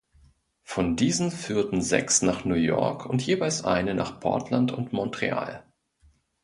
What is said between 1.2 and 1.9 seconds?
führten